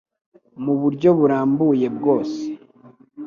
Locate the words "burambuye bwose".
1.19-2.41